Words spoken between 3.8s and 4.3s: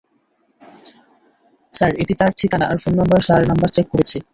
করেছি।